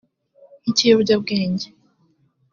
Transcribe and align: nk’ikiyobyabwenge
nk’ikiyobyabwenge 0.61 1.67